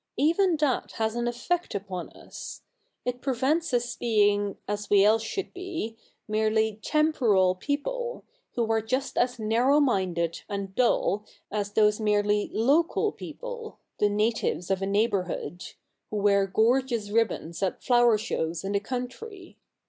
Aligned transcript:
Even 0.17 0.57
that 0.57 0.93
has 0.93 1.13
an 1.13 1.27
effect 1.27 1.75
upon 1.75 2.09
us. 2.09 2.63
It 3.05 3.21
prevents 3.21 3.71
us 3.71 3.95
being, 3.95 4.57
as 4.67 4.89
we 4.89 5.03
else 5.05 5.21
should 5.21 5.51
oe, 5.55 5.91
merely 6.27 6.79
/tv/z/on?/ 6.81 7.57
people, 7.59 8.23
who 8.55 8.65
are 8.71 8.81
just 8.81 9.15
as 9.15 9.37
narrow 9.37 9.79
minded 9.79 10.41
and 10.49 10.73
dull 10.73 11.27
as 11.51 11.73
those 11.73 11.99
merely 11.99 12.49
local 12.51 13.11
people— 13.11 13.77
the 13.99 14.09
natives 14.09 14.71
of 14.71 14.81
a 14.81 14.87
neighbourhood 14.87 15.63
who 16.09 16.17
wear 16.17 16.47
gorgeous 16.47 17.11
ribands 17.11 17.61
at 17.61 17.83
flower 17.83 18.17
shows 18.17 18.63
in 18.63 18.71
the 18.71 18.79
country. 18.79 19.59